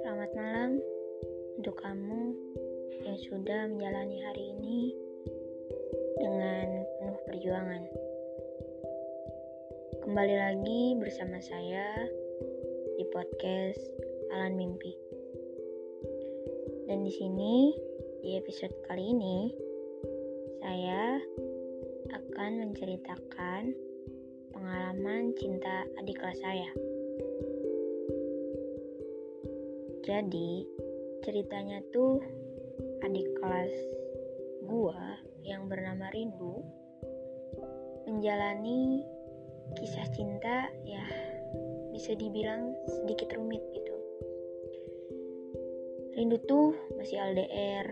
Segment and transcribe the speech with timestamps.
[0.00, 0.80] Selamat malam
[1.60, 2.32] untuk kamu
[3.04, 4.96] yang sudah menjalani hari ini
[6.16, 7.84] dengan penuh perjuangan.
[10.00, 12.08] Kembali lagi bersama saya
[12.96, 13.84] di podcast
[14.32, 14.96] Alan Mimpi.
[16.88, 17.76] Dan di sini
[18.24, 19.52] di episode kali ini
[20.64, 21.20] saya
[22.16, 23.91] akan menceritakan
[24.62, 26.70] pengalaman cinta adik kelas saya.
[30.06, 30.62] Jadi,
[31.26, 32.22] ceritanya tuh
[33.02, 33.74] adik kelas
[34.62, 36.62] gua yang bernama Rindu
[38.06, 39.02] menjalani
[39.74, 41.02] kisah cinta ya
[41.90, 43.96] bisa dibilang sedikit rumit gitu.
[46.14, 47.90] Rindu tuh masih LDR.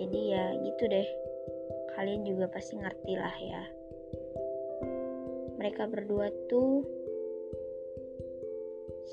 [0.00, 1.08] Jadi ya gitu deh.
[1.92, 3.64] Kalian juga pasti ngerti lah ya.
[5.64, 6.84] Mereka berdua tuh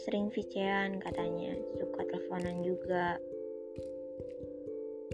[0.03, 3.15] sering vicean katanya, suka teleponan juga.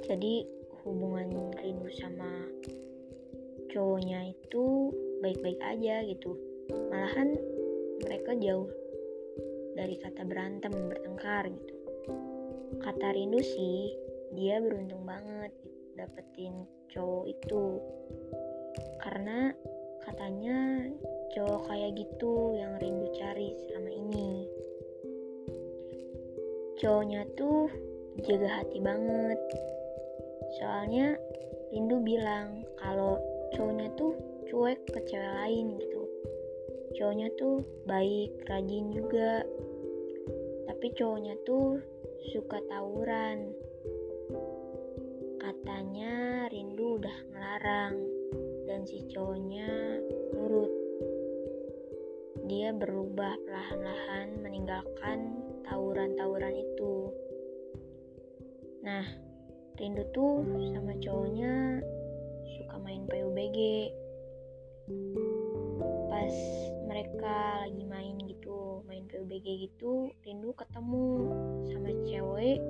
[0.02, 0.50] Jadi
[0.82, 2.42] hubungan Rindu sama
[3.70, 4.90] cowoknya itu
[5.22, 6.34] baik-baik aja gitu.
[6.74, 7.38] Malahan
[8.02, 8.74] mereka jauh
[9.78, 11.76] dari kata berantem, bertengkar gitu.
[12.82, 13.94] Kata Rindu sih,
[14.34, 15.54] dia beruntung banget
[16.02, 17.78] dapetin cowok itu.
[19.06, 19.54] Karena
[20.02, 20.90] katanya
[21.36, 24.48] cowok kayak gitu yang Rindu cari selama ini.
[26.78, 27.68] Cowoknya tuh
[28.24, 29.40] jaga hati banget.
[30.62, 31.18] Soalnya
[31.74, 33.20] Rindu bilang kalau
[33.58, 34.16] cowoknya tuh
[34.48, 36.04] cuek ke cewek lain gitu.
[36.96, 39.44] Cowoknya tuh baik rajin juga.
[40.70, 41.82] Tapi cowoknya tuh
[42.32, 43.52] suka tawuran.
[45.42, 47.96] Katanya Rindu udah ngelarang
[48.70, 49.98] dan si cowoknya
[50.36, 50.87] nurut
[52.48, 55.36] dia berubah perlahan-lahan meninggalkan
[55.68, 57.12] tawuran-tawuran itu.
[58.88, 59.04] Nah,
[59.76, 61.84] Rindu tuh sama cowoknya
[62.56, 63.92] suka main PUBG.
[66.08, 66.36] Pas
[66.88, 71.08] mereka lagi main gitu, main PUBG gitu, Rindu ketemu
[71.68, 72.64] sama cewek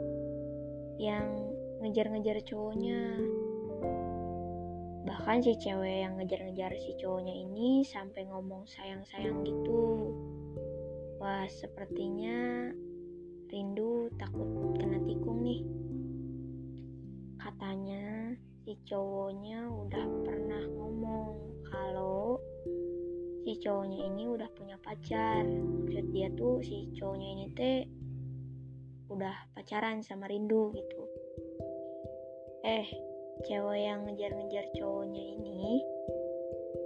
[0.98, 1.54] yang
[1.86, 3.22] ngejar-ngejar cowoknya.
[5.28, 10.08] Bahkan si cewek yang ngejar-ngejar si cowoknya ini sampai ngomong sayang-sayang gitu.
[11.20, 12.72] Wah, sepertinya
[13.52, 14.48] Rindu takut
[14.80, 15.68] kena tikung nih.
[17.44, 21.36] Katanya si cowoknya udah pernah ngomong
[21.76, 22.40] kalau
[23.44, 25.44] si cowoknya ini udah punya pacar.
[25.44, 27.84] Maksud dia tuh si cowoknya ini teh
[29.12, 31.04] udah pacaran sama Rindu gitu.
[32.64, 35.84] Eh, cewek yang ngejar-ngejar cowoknya ini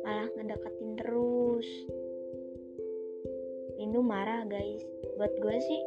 [0.03, 1.69] malah ngedeketin terus.
[3.79, 4.84] Rindu marah guys.
[5.16, 5.81] Buat gue sih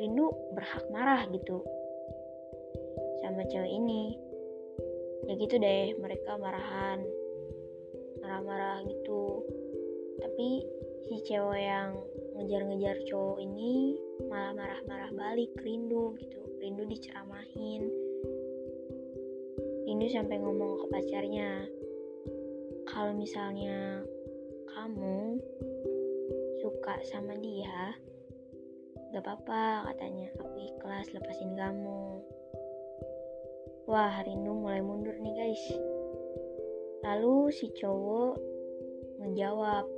[0.00, 1.60] Rindu berhak marah gitu
[3.20, 4.16] sama cewek ini
[5.28, 7.04] ya gitu deh mereka marahan
[8.24, 9.44] marah-marah gitu
[10.18, 10.64] tapi
[11.06, 11.94] si cewek yang
[12.34, 17.86] ngejar-ngejar cowok ini malah marah-marah balik Rindu gitu Rindu diceramahin
[19.90, 21.66] Rindu sampai ngomong ke pacarnya
[22.86, 24.06] kalau misalnya
[24.70, 25.42] kamu
[26.62, 27.98] suka sama dia
[29.10, 32.22] Gak apa-apa katanya, aku ikhlas lepasin kamu.
[33.90, 35.64] Wah, Rindu mulai mundur nih guys.
[37.02, 38.38] Lalu si cowok
[39.18, 39.90] ngejawab,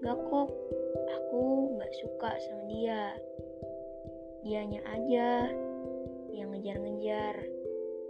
[0.00, 0.48] Gak kok,
[1.12, 3.12] aku gak suka sama dia.
[4.48, 5.52] Dianya aja
[6.32, 7.57] yang ngejar-ngejar,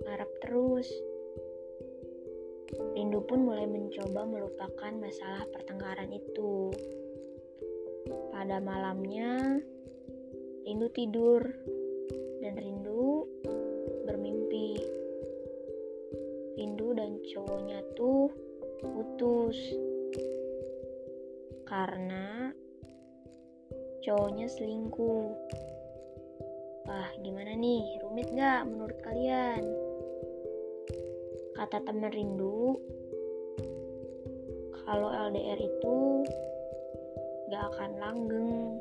[0.05, 0.89] ngarap terus.
[2.93, 6.69] Rindu pun mulai mencoba melupakan masalah pertengkaran itu.
[8.35, 9.59] Pada malamnya,
[10.69, 11.41] Rindu tidur
[12.45, 13.25] dan Rindu
[14.05, 14.77] bermimpi.
[16.61, 18.29] Rindu dan cowoknya tuh
[18.85, 19.57] putus
[21.65, 22.53] karena
[24.05, 25.29] cowoknya selingkuh.
[26.89, 28.01] Wah, gimana nih?
[28.01, 29.88] Rumit gak menurut kalian?
[31.59, 32.79] Kata teman Rindu,
[34.87, 36.23] kalau LDR itu
[37.51, 38.79] gak akan langgeng.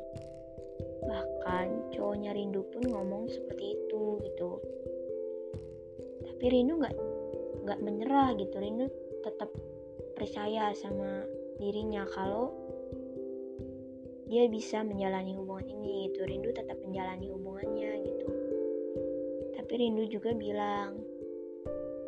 [1.02, 4.62] Bahkan cowoknya Rindu pun ngomong seperti itu gitu.
[6.22, 6.94] Tapi Rindu nggak
[7.66, 8.54] nggak menyerah gitu.
[8.62, 8.86] Rindu
[9.26, 9.50] tetap
[10.14, 11.26] percaya sama
[11.58, 12.54] dirinya kalau
[14.30, 16.22] dia bisa menjalani hubungan ini gitu.
[16.22, 18.28] Rindu tetap menjalani hubungannya gitu.
[19.58, 21.07] Tapi Rindu juga bilang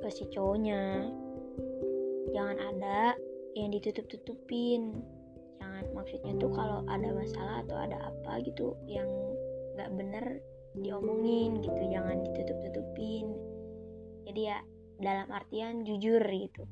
[0.00, 1.08] ke si cowoknya.
[2.32, 3.14] Jangan ada
[3.54, 4.96] yang ditutup-tutupin.
[5.60, 9.08] Jangan maksudnya tuh kalau ada masalah atau ada apa gitu yang
[9.76, 10.24] nggak bener
[10.80, 11.80] diomongin gitu.
[11.92, 13.50] Jangan ditutup tutupin
[14.30, 14.58] jadi ya
[15.02, 16.62] dalam artian jujur gitu.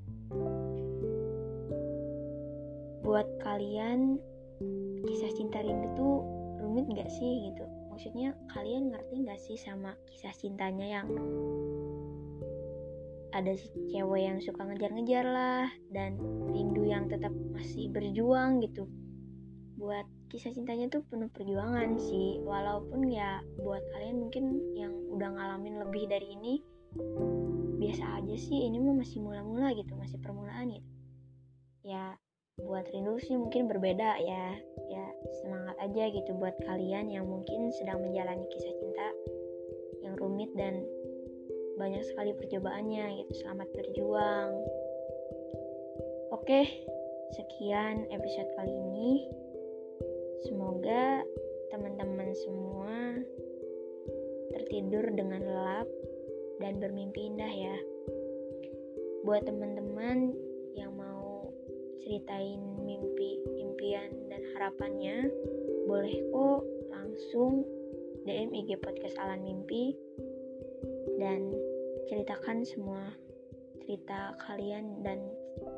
[3.03, 4.23] Buat kalian
[5.03, 6.23] kisah cinta rindu tuh
[6.63, 7.67] rumit gak sih gitu?
[7.91, 11.11] Maksudnya kalian ngerti gak sih sama kisah cintanya yang
[13.37, 16.17] ada si cewek yang suka ngejar-ngejar lah dan
[16.49, 18.89] rindu yang tetap masih berjuang gitu.
[19.79, 24.45] Buat kisah cintanya tuh penuh perjuangan sih walaupun ya buat kalian mungkin
[24.77, 26.61] yang udah ngalamin lebih dari ini
[27.81, 30.89] biasa aja sih ini mah masih mula-mula gitu masih permulaan gitu
[31.89, 32.13] ya
[32.61, 34.59] buat rindu sih mungkin berbeda ya
[34.91, 35.05] ya
[35.41, 39.09] semangat aja gitu buat kalian yang mungkin sedang menjalani kisah cinta
[40.05, 40.85] yang rumit dan
[41.79, 43.33] banyak sekali percobaannya gitu.
[43.47, 44.51] Selamat berjuang.
[46.35, 46.67] Oke
[47.39, 49.31] sekian episode kali ini.
[50.43, 51.23] Semoga
[51.71, 53.23] teman-teman semua
[54.51, 55.89] tertidur dengan lelap
[56.59, 57.77] dan bermimpi indah ya.
[59.23, 60.35] Buat teman-teman
[60.75, 61.47] yang mau
[62.03, 65.31] ceritain mimpi, impian dan harapannya,
[65.87, 67.63] boleh kok langsung
[68.27, 69.95] DM IG podcast Alan Mimpi
[71.19, 71.53] dan
[72.07, 73.13] ceritakan semua
[73.85, 75.19] cerita kalian dan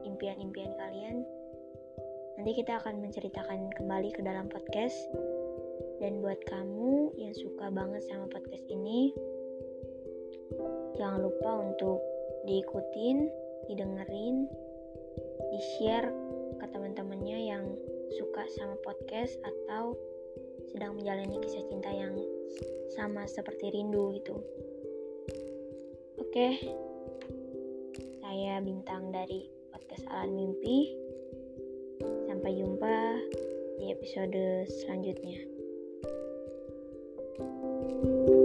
[0.06, 1.24] impian-impian kalian
[2.40, 4.96] Nanti kita akan menceritakan kembali ke dalam podcast.
[6.00, 9.12] Dan buat kamu yang suka banget sama podcast ini,
[10.96, 12.00] jangan lupa untuk
[12.48, 13.28] diikutin,
[13.68, 14.48] didengerin,
[15.52, 16.08] di-share
[16.56, 17.64] ke teman-temannya yang
[18.16, 19.92] suka sama podcast atau
[20.72, 22.16] sedang menjalani kisah cinta yang
[22.96, 24.40] sama seperti rindu gitu.
[26.30, 26.62] Oke,
[28.22, 30.94] saya Bintang dari podcast Alan Mimpi.
[32.30, 33.18] Sampai jumpa
[33.82, 35.42] di episode selanjutnya.
[37.90, 38.39] thank you